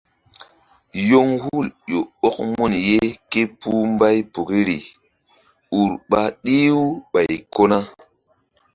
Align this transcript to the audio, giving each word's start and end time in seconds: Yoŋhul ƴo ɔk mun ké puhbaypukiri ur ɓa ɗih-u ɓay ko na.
Yoŋhul 1.09 1.67
ƴo 1.89 1.99
ɔk 2.27 2.35
mun 2.55 2.73
ké 3.31 3.41
puhbaypukiri 3.59 4.77
ur 5.79 5.89
ɓa 6.09 6.21
ɗih-u 6.43 6.83
ɓay 7.11 7.31
ko 7.53 7.63
na. 7.71 7.77